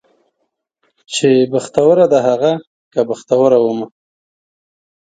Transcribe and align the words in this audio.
چې 1.13 1.29
بختوره 1.51 2.05
ده 2.13 2.19
هغه 2.27 2.51
که 2.93 3.01
بختوره 3.09 3.57
ومه 3.61 3.87